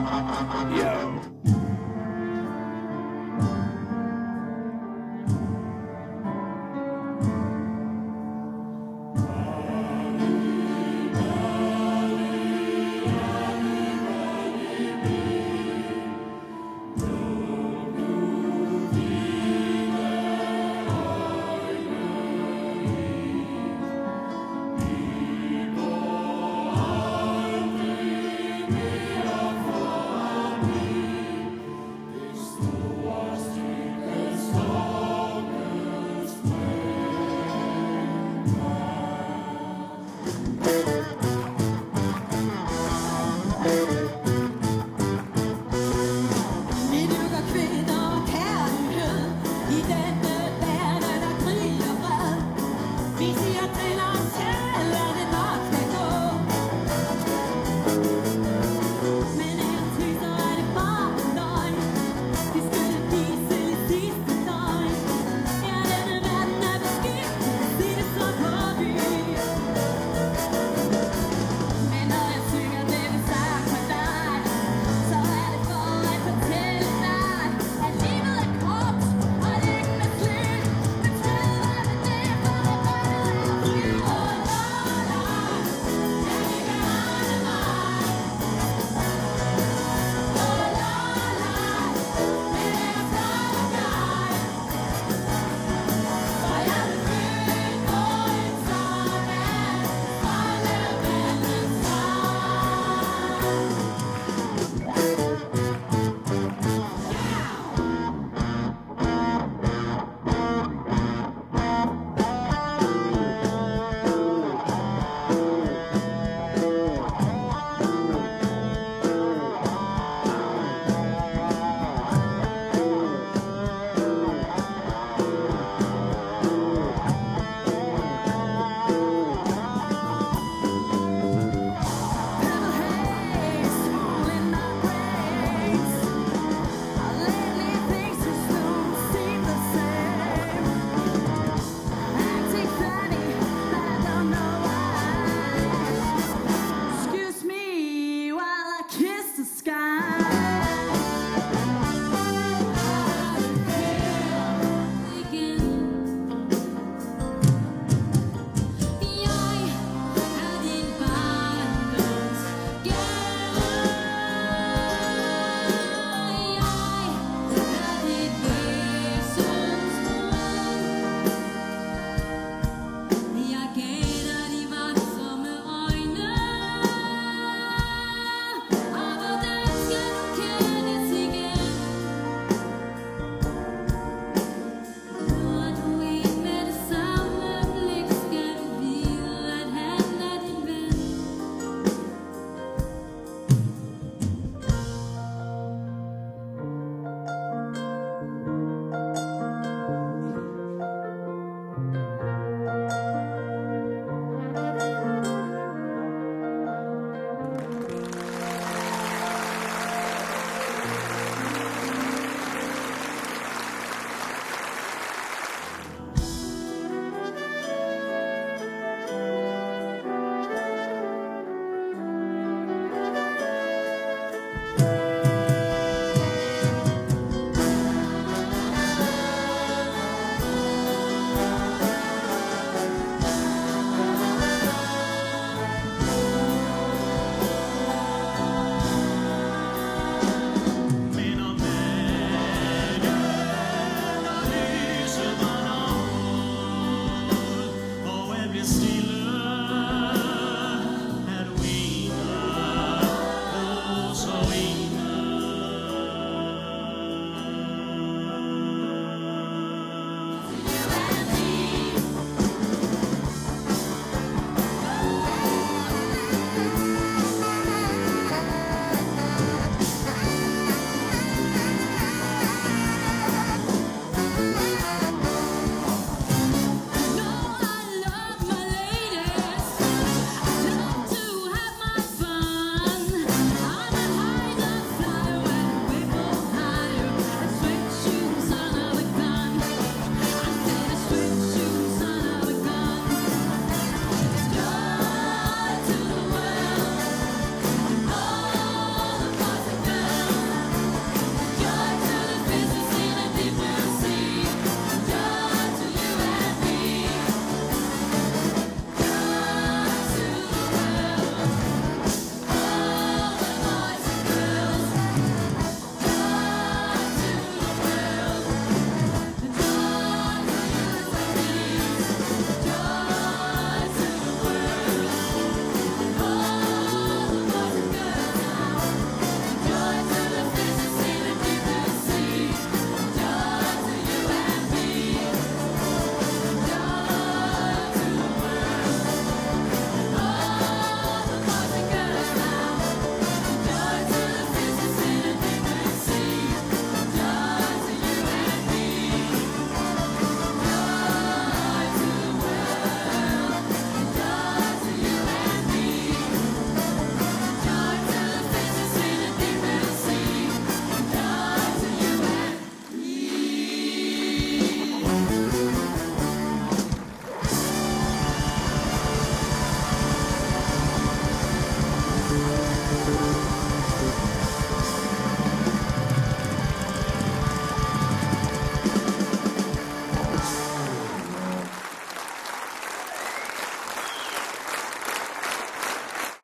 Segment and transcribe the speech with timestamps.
[0.00, 1.59] Yo.